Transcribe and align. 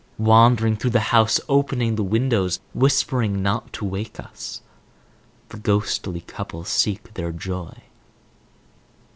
Wandering 0.17 0.77
through 0.77 0.89
the 0.89 0.99
house, 1.13 1.39
opening 1.47 1.93
the 1.93 2.01
windows, 2.03 2.59
whispering 2.73 3.43
not 3.43 3.71
to 3.73 3.85
wake 3.85 4.19
us, 4.19 4.63
the 5.49 5.57
ghostly 5.59 6.21
couple 6.21 6.63
seek 6.65 7.13
their 7.13 7.31
joy. 7.31 7.83